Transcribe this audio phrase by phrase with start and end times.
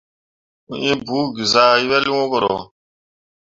[0.65, 2.55] Mo inɓugezah wel wũ koro.